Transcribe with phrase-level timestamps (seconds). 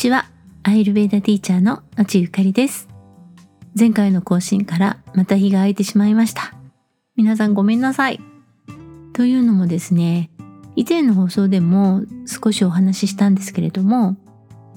[0.00, 0.24] ちは。
[0.62, 2.88] アイルベーダティーチャーののちゆかりです。
[3.78, 6.54] 前回の更新からまた日が空いてしまいました。
[7.16, 8.18] 皆さんごめんなさい。
[9.12, 10.30] というのもですね、
[10.74, 14.16] 以前の放送でも少しお話ししたんですけれども、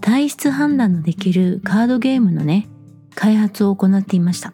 [0.02, 2.68] 体質判断のできるカードゲームのね、
[3.16, 4.52] 開発を行っていました。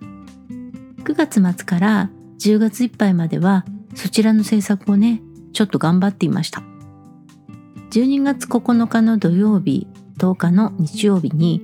[1.04, 3.66] 9月末から10月いっぱいまでは
[3.96, 6.61] そちらの制作をね、ちょっと頑張っていました。
[7.89, 9.88] 12月9日の土曜日、
[10.19, 11.64] 10日の日曜日に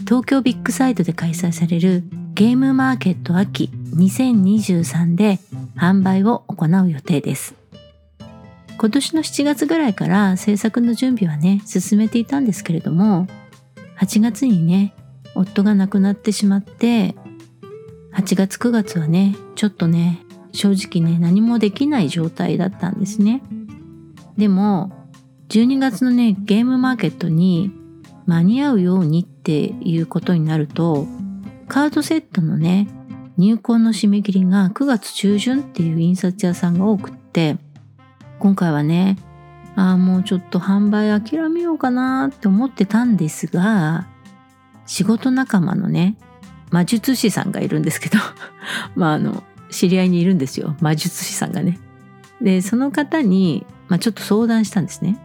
[0.00, 2.04] 東京ビッグサイトで開催される
[2.34, 5.38] ゲームマーケット秋2023で
[5.76, 7.54] 販売を行う予定です。
[8.76, 13.26] 今年の7月ぐらいから制作の準備はね、進めていたんですけれども、
[13.98, 14.94] 8月にね、
[15.34, 17.14] 夫が亡くなってしまって、
[18.12, 20.20] 8月9月はね、ちょっとね、
[20.52, 23.42] 正直ね、何もできない状態だったんですね。
[24.36, 24.92] でも、
[25.48, 27.72] 12月のね、ゲームマーケットに
[28.26, 31.06] 間に合うようにっていうことになると、
[31.68, 32.88] カードセットのね、
[33.36, 37.56] 入稿の締め切りが9月中旬っていう印刷屋さんが多くって、
[38.38, 39.16] 今回はね、
[39.76, 44.06] ああ、もうちょっと販売諦めようかなって思ってたんですが、
[44.86, 46.16] 仕事仲間のね、
[46.70, 48.18] 魔術師さんがいるんですけど、
[48.94, 50.76] まああの、知り合いにいるんですよ。
[50.80, 51.78] 魔術師さんがね。
[52.40, 55.18] で、その方に、まあちょっと相談したんですね。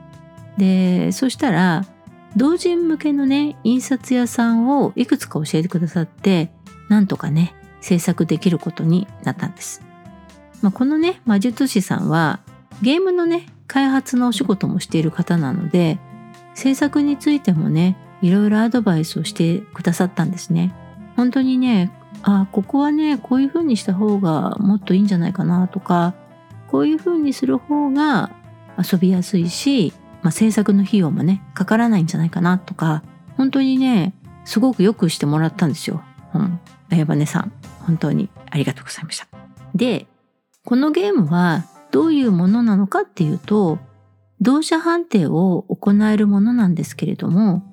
[0.57, 1.85] で、そしたら、
[2.35, 6.51] 同人向けのね、印刷屋さんをいくつか教えてくださって、
[6.87, 9.81] なんとかね、制作できることになったんです。
[10.61, 12.39] まあ、このね、魔術師さんは、
[12.81, 15.99] ゲームのね、開発のお仕事もしている方なので、
[16.53, 20.73] 制作についてもね、いろいろアドバイスをしてくださったんですね。
[21.15, 21.91] 本当にね、
[22.23, 26.13] あ、ここはね、こういう風にした方がもっといいんじゃないかなとか、
[26.67, 28.31] こういう風にする方が
[28.77, 33.03] 遊びやすいし、まあ、制作の費用もね、かからないんじゃないかなとか、
[33.37, 34.13] 本当にね、
[34.45, 36.01] すごくよくしてもらったんですよ。
[36.33, 36.59] うん。
[36.89, 37.51] やばねさん、
[37.85, 39.27] 本当にありがとうございました。
[39.75, 40.07] で、
[40.65, 43.79] このゲームはどういうものなのかっていうと、
[44.41, 47.63] 同社判定を行えるものなんですけれども、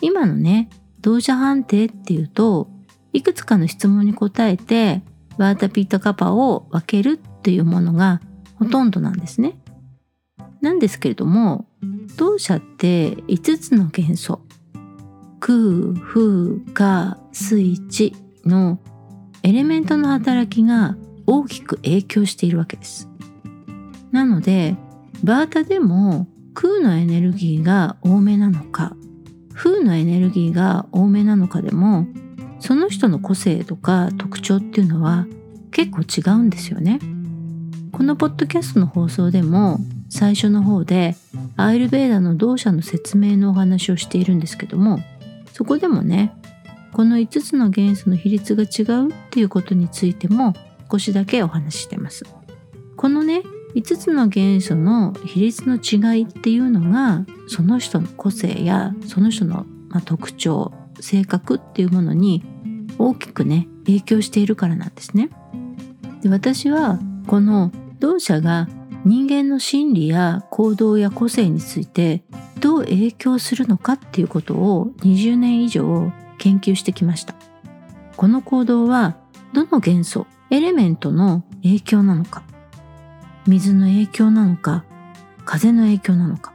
[0.00, 0.68] 今のね、
[1.00, 2.68] 同社判定っていうと、
[3.12, 5.02] いくつかの質問に答えて、
[5.38, 8.20] ワータピットカパを分けるっていうものが
[8.56, 9.58] ほとんどなんですね。
[10.60, 11.66] なんですけれども、
[12.16, 14.40] 同社って5つの元素、
[15.38, 18.14] 空、風、火、水、地
[18.44, 18.78] の
[19.42, 20.96] エレメントの働きが
[21.26, 23.08] 大きく影響しているわけです。
[24.12, 24.76] なので、
[25.22, 28.94] バータでも空のエネルギーが多めなのか、
[29.54, 32.06] 風のエネルギーが多めなのかでも、
[32.58, 35.26] その人の個性とか特徴っていうのは
[35.70, 36.98] 結構違うんですよね。
[37.92, 39.78] このポッドキャストの放送でも
[40.10, 41.16] 最初の方で
[41.56, 44.98] アイルベーダの同社の説明のお話をしているんですけども
[45.52, 46.34] そこでもね
[46.92, 50.54] この5つの元素の比率が違うっていうことについても
[50.90, 52.24] 少しだけお話ししてます。
[52.96, 53.42] このね
[53.74, 59.64] 5つの元素の比率の違いっていうのがその人の個性やその人の
[60.04, 62.44] 特徴性格っていうものに
[62.98, 65.30] 大きくね影響しているからなんですね。
[66.22, 67.70] で私はこの
[68.00, 68.68] 同社が
[69.04, 72.22] 人間の心理や行動や個性について
[72.58, 77.34] どう影響するのかっていうことを20年以上研究してきました。
[78.16, 79.16] この行動は
[79.54, 82.42] どの元素、エレメントの影響なのか、
[83.46, 84.84] 水の影響なのか、
[85.44, 86.52] 風の影響なのか、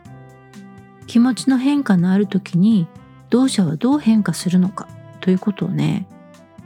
[1.07, 2.87] 気持ちの変化のある時に
[3.29, 4.87] 同社はどう変化するのか
[5.21, 6.07] ということをね、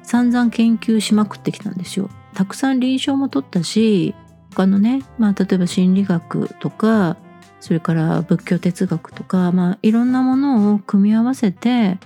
[0.04, 2.10] 散々研究しまくってきたんですよ。
[2.34, 4.16] たくさん臨床も取ったし、
[4.60, 7.16] 他のね、まあ例えば心理学とか、
[7.62, 11.98] それから仏教哲学とか、まあいろんなものを組み合わせて、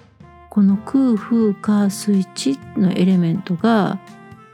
[0.51, 3.99] この空風火水地のエレメントが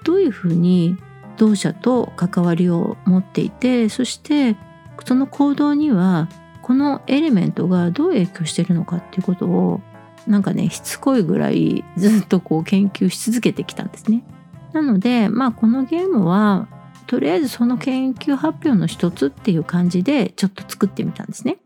[0.06, 0.96] どういうふうに
[1.36, 4.56] 同社と関わりを持っていて、そして
[5.04, 6.30] その行動には
[6.62, 9.82] このエレメントがどう影響してるのかっていうことを
[10.26, 14.24] なんかねしつこいぐらいずっとこう研究し続けてきたんですね。
[14.72, 16.70] なのでまあこのゲームは
[17.10, 21.58] とりあえずその研究発表の一つっていう感じでちょっと作ってみたんですね。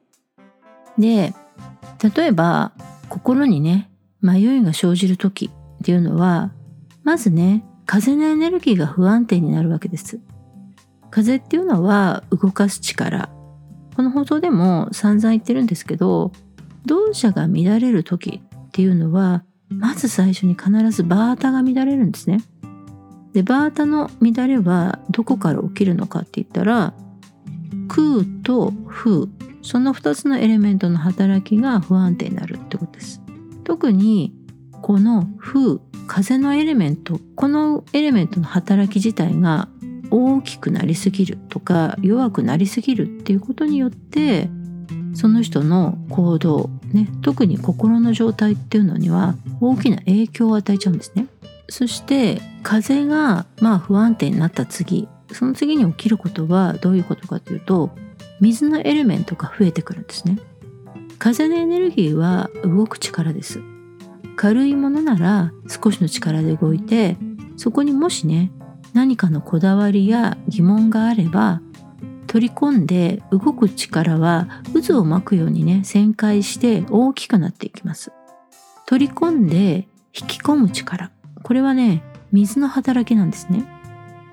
[0.98, 1.34] で
[2.16, 2.72] 例えば
[3.10, 3.92] 心にね
[4.22, 6.54] 迷いが生じる時っていうのは
[7.04, 10.22] まずね風のエネルギーが不安定になるわけです。
[11.12, 13.30] 風っていうのは動かす力。
[13.98, 16.32] この放送でも散々言ってるんですけど
[16.86, 22.42] 動作が乱れる時っていうのはまず最初に必ずバータが乱れるんですね。
[23.34, 26.94] でバータの乱れはどこから起きるのかって言ったら
[27.88, 29.28] 空と風
[29.62, 33.22] その2つのエレメントの働きが不安定になるってことです。
[33.64, 34.34] 特に
[34.82, 39.70] この風風のエレメントこのエレメントの働き自体が
[40.12, 44.50] 大きくなりすぎるとか弱くなりすぎるっていうことによって
[45.16, 51.28] その人の行動、ね、特に心の状態っていうのには大きな影響を与えちゃうんですね。
[51.70, 57.92] そして風がまあ不安定になった次その次に起きることはどういうことかというと
[58.40, 60.38] 水のエレメントが増えてくるんですね。
[61.18, 63.62] 風のエネルギーは動く力です。
[64.36, 67.18] 軽いものなら少しの力で動いて
[67.56, 68.52] そこにもしね
[68.94, 71.62] 何かのこだわりや疑問があれば
[72.28, 78.12] 取り込んで動く力は渦を巻くようにね旋回して大きくなっていきます
[78.88, 79.88] 取り込んで
[80.20, 81.12] 引き込む力
[81.44, 82.02] これはね
[82.32, 83.66] 水の働きなんですね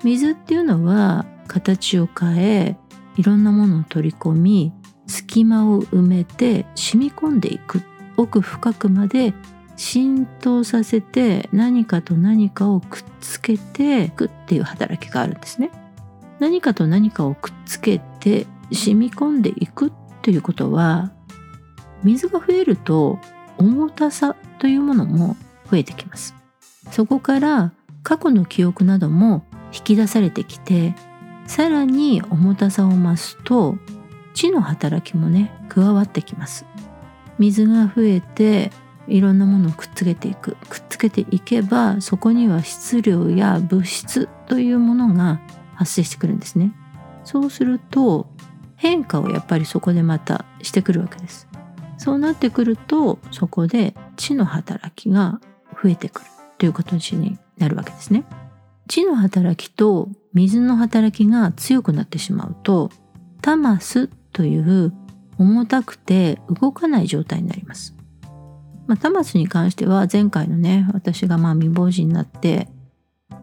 [0.03, 2.77] 水っていうのは形を変え
[3.17, 4.73] いろんなものを取り込み
[5.07, 7.81] 隙間を埋めて染み込んでいく
[8.17, 9.33] 奥深くまで
[9.75, 15.71] 浸透させて何かと何かをくっつけていくっていう働きがあるんですね。
[16.39, 19.91] 何かと何かをくっつけて染み込んでいく
[20.21, 21.11] ということは
[22.03, 23.19] 水が増えると
[23.57, 25.35] 重たさというものも
[25.69, 26.40] 増えてきます。
[26.89, 27.73] そこから
[28.03, 30.95] 過去の記憶なども引き出されてきて
[31.47, 33.77] さらに重たさを増すと
[34.33, 36.65] 地の働きもね加わってきます。
[37.37, 38.71] 水が増えて
[39.07, 40.55] いろんなものをくっつけていく。
[40.69, 45.41] くっつけていけばそこには質量や物質というものが
[45.75, 46.73] 発生してくるんですね。
[47.23, 48.27] そうすると
[48.75, 51.47] 変化をやっぱりそこでまたしてくるわけです。
[51.97, 55.39] そうなってくるとそこで地の働きが
[55.83, 56.27] 増えてくる。
[56.61, 58.23] という形になるわけですね
[58.85, 62.91] 地の働きと水の働きが強くなってしまうと
[63.41, 64.93] タマスという
[65.39, 67.95] 重たくて動かない状態になります。
[68.85, 72.67] まあ、タマスに関しては前回のね私がまあ未亡人になって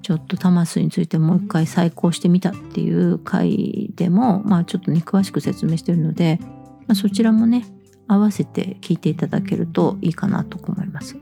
[0.02, 6.38] ちょっとタマスについてもう一回再考してみたっていう回でもまあちょっとね詳しく説明してるので、
[6.86, 7.66] まあ、そちらもね
[8.06, 11.16] 合わせて聞いていただけるといいかなと思います。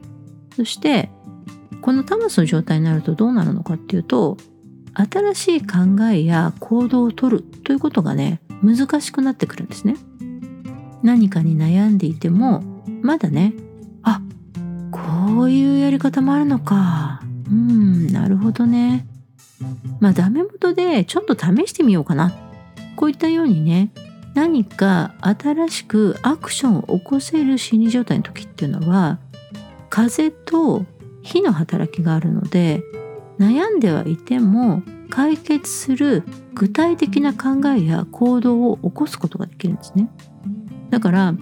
[0.55, 1.09] そして
[1.87, 4.37] このタマスの状態になるとどうなるのかっていうと
[4.93, 9.95] 新しい考えや行動をとるということがね難しくなってくるんですね。
[11.05, 12.65] 何かに悩んでいても
[13.03, 13.55] まだね
[14.03, 14.21] あ
[14.91, 17.23] こういうやり方もあるのか。
[17.49, 19.07] うんなるほどね。
[20.01, 22.33] まあダメ元でちょっと試してみようかな。
[22.97, 23.93] こういったようにね
[24.35, 29.21] 何か新しくアクションを起こせる心理状態の時っていうのは
[29.89, 30.85] 風と
[31.27, 32.83] 火の働きがあるので
[33.39, 36.23] 悩んではいても解決する
[36.55, 40.09] 具体的な考えや行動を起こすことができるんですね。
[40.91, 41.35] だから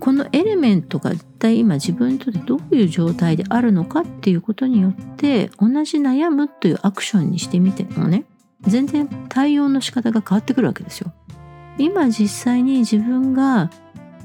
[0.00, 8.24] このエレメントが一体今自分にとってどういう状態であるのかっていうことによって同じ悩むというアクションにしてみてもね
[8.62, 11.12] 全然対応の仕方が変わってくるわけですよ。
[11.78, 13.70] 今実際に自分が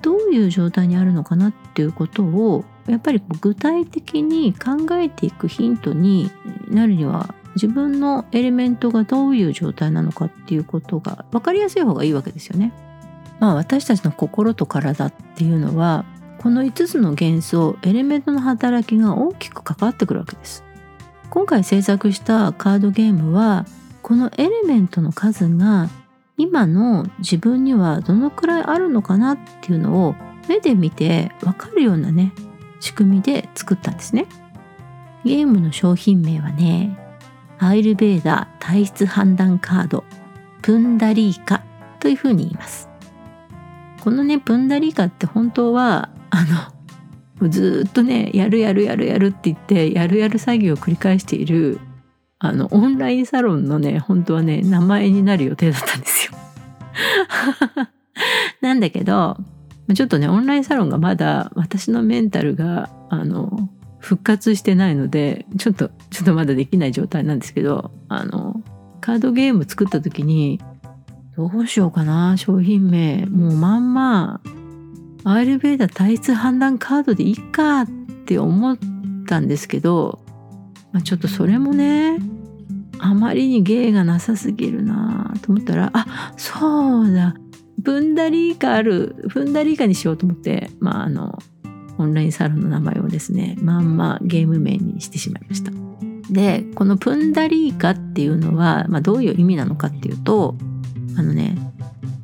[0.01, 6.29] どういう状態にあるのかなっていうことをやっぱり具体的に考えていくヒントに
[6.67, 12.73] なるには自分のエレメントがどういう状態なのかっていうことが分かりやすい方がいいわけですよね。
[13.39, 16.05] まあ私たちの心と体っていうのは
[16.37, 20.63] この5つの元素エレメントの働きが大きく関わってくるわけです。
[21.29, 23.65] 今回制作したカードゲームは
[24.03, 25.89] このエレメントの数が
[26.37, 30.15] 今の自分にはどのくらいあるのかなっていうのを
[30.47, 32.31] 目で見て分かるようなね
[32.85, 34.27] 仕組みで作ったんですね。
[35.23, 36.95] ゲームの商品名はね
[37.57, 40.03] アイルベーダー体質判断カード
[40.61, 41.63] プンダリーカ
[41.99, 42.87] というふうに言います。
[44.01, 46.45] このねプンダリーカって本当はあ
[47.41, 51.79] のずっとねやるやるやるやるって言ってやるやる作業を繰り返している
[52.37, 56.37] あのオンラインサロンのね本当はね名前になる予定だったんですよ。
[58.61, 59.37] なんだけど
[59.93, 68.61] ちょっとねオンラインサロンがまだ私のメンタルがあの復活してないのでちょっとちょっとまだできない状態なんですけどあの
[69.01, 70.59] カードゲーム作った時に
[71.35, 73.25] どうしようかな商品名。
[73.25, 74.41] もうまんま
[75.25, 77.87] アールベーダー体質判断カードでいいかっ
[78.25, 78.77] て思っ
[79.27, 80.19] たんですけど、
[80.91, 82.19] まあ、ちょっとそれもね
[82.99, 87.35] あまりに芸がなさすぎるなと思ったらあそうだ。
[87.85, 91.37] ブンダリーカあるブンダリーカにしようと思ってまああの
[91.97, 95.71] オンラインサロンの名前をですねまんまゲーム名にしてしまいました。
[96.29, 100.55] でこのプンダリーカっていうのは、まあ、どういう意味なのかっていうと
[101.15, 101.55] あのね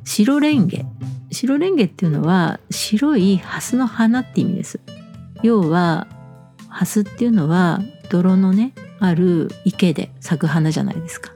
[0.04, 0.84] 白レンゲ。
[1.30, 4.80] 白レンゲっていうのは白いハスの花って意味です。
[5.42, 6.06] 要は
[6.68, 11.32] ハスっていうのは泥のねある池で咲く花じゃないですか。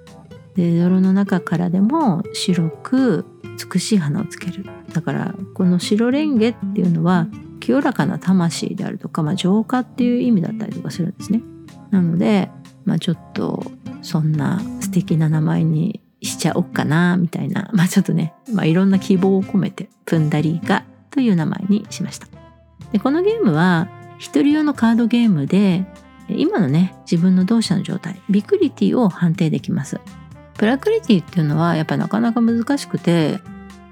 [0.57, 3.25] で泥の中からでも白く
[3.73, 7.27] 美しい花をつけるだからこの白レンゲっていうのは
[7.61, 11.43] 清らかな魂であるとか、まあ、浄化っていう意味だったりとかするんですね。
[11.91, 12.49] なので、
[12.85, 13.65] まあ、ちょっと
[14.03, 22.29] そんな素敵な名前にしちゃおっかなみたいな、 まあ、ちょっとね、まあ、いろんな希望を込めてプンダリーガという名前にしました。
[22.93, 25.85] でこのゲームは一人用のカードゲームで
[26.29, 30.01] 今のね自分の動作の状態ビクリティを判定できます。
[30.59, 33.41] プラクリティっていうのはやっぱなかなか難しくて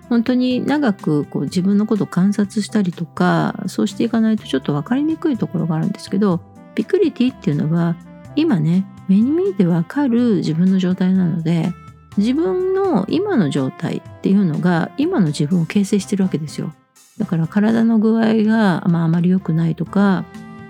[0.08, 6.40] 本当に長くこう自分のことを観察したりとかそうしていかないとちょっと分かりにくいところがあるんですけど
[6.74, 7.96] ビクリティっていうのは
[8.36, 11.72] 今ね目に見えて分かる自分の状態なので
[12.16, 16.72] 自分の今の状態っていうのが今の自分を形成してるわけですよ。
[17.18, 20.24] だから体の具合が、まあ、あまり良くないとか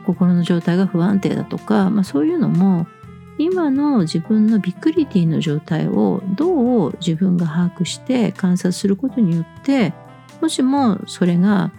[0.06, 2.86] 心の状態が不安定だとか、まあ、そういうのも
[3.38, 9.92] 今の自分のビクリティの状態をどう自分が把握して観察することによって
[10.40, 11.72] もしもそれが、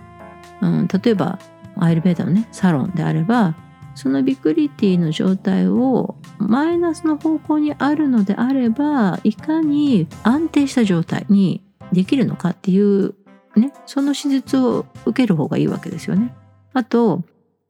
[0.62, 1.40] うん、例えば
[1.78, 3.56] アイルベーダのねサロンであれば
[3.96, 13.16] そのビクリティの状態をマイナスの方向にあるのであればいかに安定した状態にできるのかっていう
[13.56, 16.36] ねその手術を受ける方がいいわけですよね。
[16.74, 17.24] あと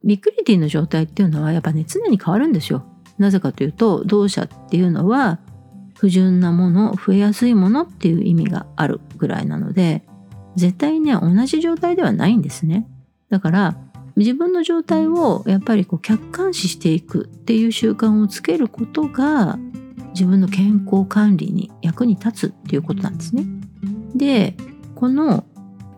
[0.04, 2.84] ビクリティの状態っていうのはやっぱね常に変わるんですよ。
[3.18, 5.40] なぜかというと動作っていうのは
[5.98, 10.04] 不純なもの増えやすいものっていう意味があるぐらいなので
[10.56, 12.88] 絶対ね同じ状態ではないんですね。
[13.30, 13.78] だから
[14.16, 19.60] 自分の状態をやっぱりこう客観視していくっていう習慣をつけることが
[20.14, 23.46] 自分の健康管理に役に立つっていうことなんですね。
[24.16, 24.56] で
[24.96, 25.46] この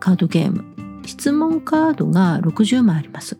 [0.00, 0.64] カードゲーム
[1.06, 3.38] 質問カードが60枚あります。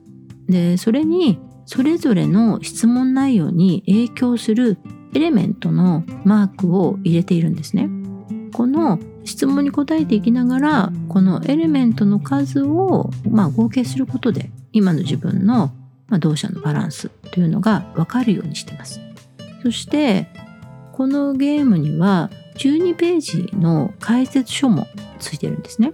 [0.49, 1.39] でそれに
[1.69, 4.79] それぞれの質問内容に影響する
[5.15, 7.91] エレメントのマークを入れているんですね。
[8.55, 15.71] この質問に答えていきながらこのエレメントの数を、まあ、合計することで今の自分の、
[16.07, 18.99] まあ、動作のバランスというのが分かるようにしてます。
[19.63, 20.27] そして
[20.95, 24.87] このゲームには12ページの解説書も
[25.19, 25.93] ついてるんですね。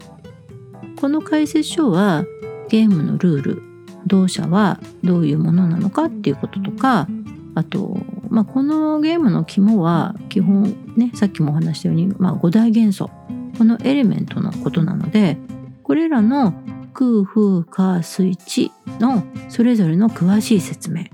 [1.01, 2.25] この解説書は
[2.69, 3.74] ゲームのルール
[4.07, 7.09] 動作はどういうものなのかっていうこととか
[7.55, 7.97] あと、
[8.29, 13.11] まあ、このゲームの肝は基本ねさっきもお話したように、まあ、5大元素
[13.59, 15.39] このエレメントのことなので
[15.83, 16.55] これらの
[16.93, 21.05] 空風火水地のそれぞれの詳しい説明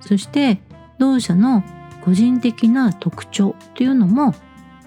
[0.00, 0.60] そして
[0.98, 1.62] 動作の
[2.04, 4.34] 個人的な特徴というのも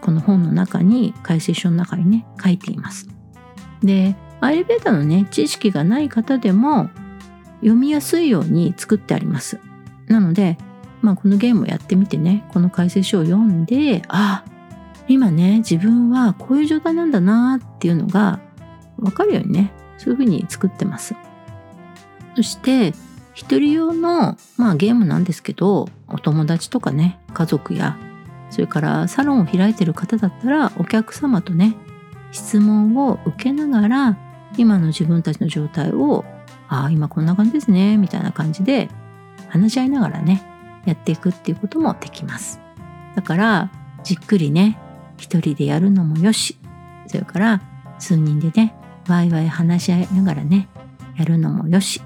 [0.01, 3.07] この本の中に解説書の中にね書いています。
[3.83, 6.89] でアイレベーターのね知識がない方でも
[7.61, 9.59] 読みやすいように作ってあります。
[10.07, 10.57] なので、
[11.01, 14.43] まあ、このゲームをやってみてねこの解説書を読んであ
[15.07, 18.39] 今ね自分はこういう状態なんだなっていうのが
[18.97, 21.15] 分かるようにねそういうふうに作ってます。
[22.35, 22.93] そして
[23.33, 27.97] 一人用の、まあ、ゲームなんですけどお友達とかね家族や
[28.49, 31.75] それからサロンを開いてる方だったらお客様とね
[32.31, 34.17] 質問を受けながら
[34.57, 36.25] 今の自分たちの状態を
[36.71, 38.89] ああ今こんな感じですねみたいな感じで
[39.49, 40.41] 話し合いながらね
[40.85, 42.61] やっていくっていうこともできます。
[43.13, 43.69] だから
[44.03, 44.79] じっくりね
[45.17, 46.57] 一人でやるのもよし。
[47.07, 47.61] それから
[47.99, 48.73] 数人でね
[49.09, 50.69] ワイワイ話し合いながらね
[51.17, 52.01] やるのもよし。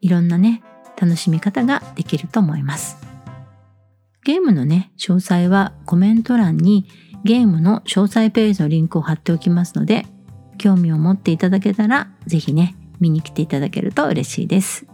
[0.00, 0.62] いろんなね
[0.98, 2.96] 楽しみ方ができると思います。
[4.22, 6.88] ゲームのね詳細はコメント欄に
[7.24, 10.06] ゲームの詳細ページのリンクを貼っておきますので
[10.58, 14.86] 興味を持っていただけたら是非ね見に来ていただけると嬉しいです。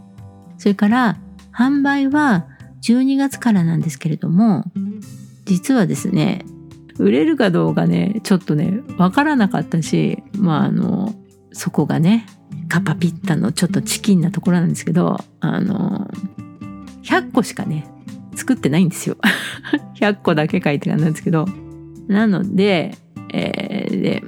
[0.59, 1.19] それから
[1.53, 2.47] 販売は
[2.83, 4.65] 12月からなんですけれども
[5.45, 6.45] 実はですね
[6.99, 11.15] 売れるかどうかねちょっとねわからなかったしまああの
[11.53, 12.27] そこがね
[12.69, 16.09] カパピッタのちょっとチキンなところなんですけどあの
[17.03, 17.87] 100個しかね
[18.35, 19.17] 作ってないんですよ
[19.99, 21.47] 100個だけ書いてあるんですけど
[22.09, 22.97] なので,、
[23.33, 24.25] えー、で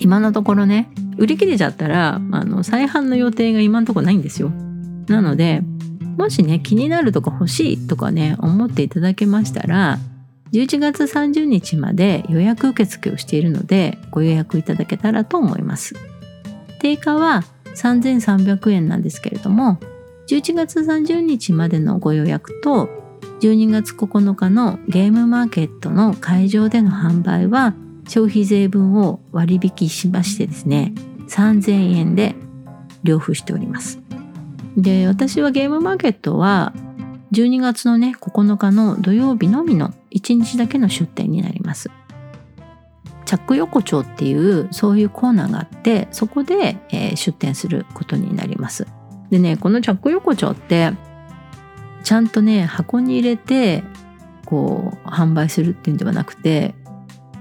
[0.00, 4.50] 今のところね売り切れちゃったらあの再販の予定が今のところないんですよ。
[5.06, 5.62] なので
[6.16, 9.98] もしね気になるとか欲しいとかね思っていただけましたら
[10.52, 15.94] 11月30日まで予約受付をしているのでご予約いただけたらと思います。
[16.80, 19.78] 定価は3300円なんですけれども
[20.28, 22.88] 11月30日までのご予約と
[23.40, 27.74] 12月9日のゲームマーケットの会場での販売は
[28.08, 30.94] 消費税分を割引しましてですね
[31.30, 32.34] 3000円で
[33.04, 34.00] 両付しております。
[34.76, 36.72] で私はゲームマーケットは
[37.32, 41.90] 12月のね9日の土曜日のみの1日だけの出店になります。
[43.24, 48.86] チャック横丁っていうそういうコーナーがあってそこで、えー、出店することになります。
[49.30, 50.92] でねこのチャック横丁って
[52.02, 53.84] ちゃんとね箱に入れて
[54.46, 56.74] こう販売するっていうんではなくて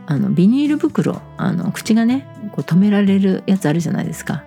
[0.09, 4.43] あのビニール袋あの口がねこう止められるやつあるじゃないですか。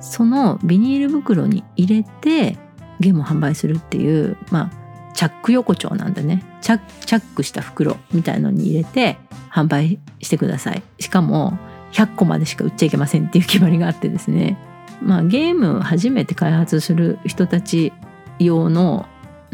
[0.00, 2.56] そのビニール袋に入れて
[2.98, 6.42] ゲームを販売するっていうまあチャック横丁なんでね。
[6.62, 9.18] チャックした袋みたいのに入れて
[9.50, 10.82] 販売してください。
[10.98, 11.58] しかも
[11.92, 14.58] 100個までしか売っちゃいけませんっていう決まりがあってですね。
[15.02, 17.92] まあゲーム初めて開発する人たち
[18.38, 19.04] 用の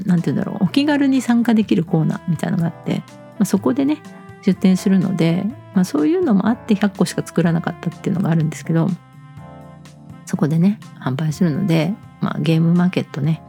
[0.07, 3.05] 何て言うんだろうお気軽に参加できるコーナーみたいなのがあって、ま
[3.41, 3.99] あ、そこでね
[4.43, 5.45] 出店するので、
[5.75, 8.89] まあ、そういうのもあって100個しか作らなかったっていうのがあるんですけど
[10.27, 13.43] そこでね販売するので、まあ、ゲームマーケットね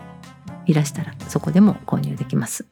[0.66, 2.66] いらしたらそこでも購入できます。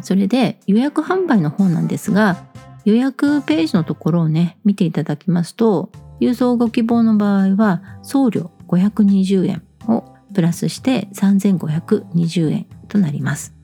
[0.00, 2.44] それで予約販売の方なんですが
[2.84, 13.54] 予約ページのところをね見ていただきますと郵送ご希望の場合は送料520円をプラスして3520円となります。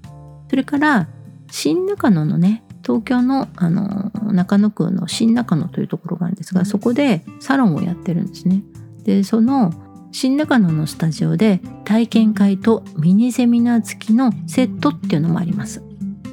[0.49, 1.09] それから
[1.51, 8.63] 新中野のね東京のあの中野区の新中野というところがあるんですがそこでサロンをやってるんですね。
[9.05, 9.73] でその
[10.13, 15.83] 新中野のスタジオで体験会とミニセミナー付きのセットっていうのもあります。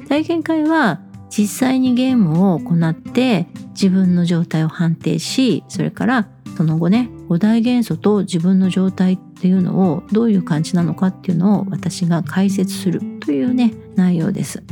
[0.08, 1.00] 体験会は
[1.30, 14.62] 実際にゲームを行って自分の状態を判定しそれからその後ね五大元素と自分の状態っていうのをどういう感じなのかっていうのを私が解説するというね内容です。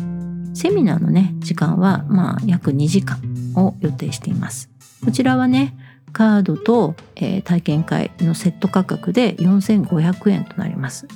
[0.57, 3.21] セミナーのね時間はまあ約2時間
[3.55, 4.71] を予定しています。
[5.05, 5.77] こちらはね
[6.13, 11.07] カードと、えー、体験会のセット価格で4500円となります。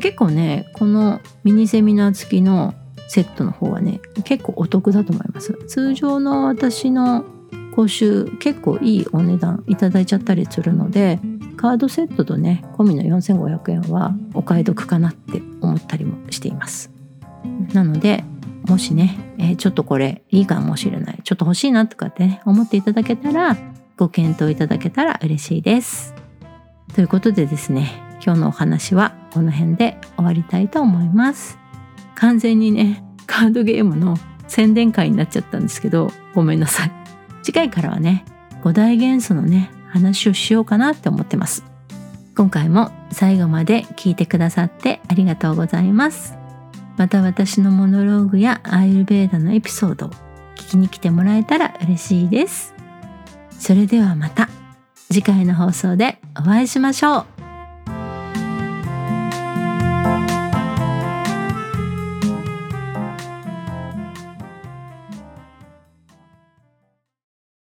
[0.00, 2.74] 結構ねこのミニセミナー付きの
[3.08, 7.24] セットの方はね結構お得だと思います通常の私の
[7.74, 11.18] 講習結構いいお値段いただいちゃったりするので
[11.56, 16.90] カードセットとね込みの4500円はお買い得かなって思ったりもしています
[17.72, 18.24] なので
[18.68, 21.20] もしね、えー、ちょっとこれいいかもしれない。
[21.24, 23.56] ちょっと欲しいなとかってね思っていただけたら
[23.96, 26.14] ご検討いただけたら嬉しいです。
[26.94, 31.58] ということでですね今日のお話はこの辺で終わりたいと思います。
[32.14, 34.16] 完全にねカードゲームの
[34.48, 36.92] 宣伝会になっちゃったんですけどごめんなさい。
[37.42, 38.24] 次回からはね
[38.62, 41.64] 五大元素のね話をしようかなって思ってます。
[42.36, 46.37] 今回も最後まで聞いてくださってありがとうございます。
[46.98, 50.10] また私のモノローグやアイルベーダのエピソードを
[50.56, 52.74] 聞きに来てもらえたら嬉しいです。
[53.50, 54.48] それではまた
[55.10, 57.37] 次回の放送でお会いしましょう。